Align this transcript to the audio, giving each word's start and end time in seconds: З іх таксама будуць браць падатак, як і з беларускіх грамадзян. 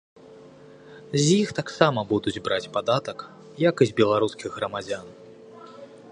З 1.23 1.33
іх 1.41 1.51
таксама 1.59 2.03
будуць 2.11 2.41
браць 2.47 2.71
падатак, 2.77 3.17
як 3.69 3.75
і 3.87 3.89
з 3.89 3.95
беларускіх 3.99 4.49
грамадзян. 4.57 5.05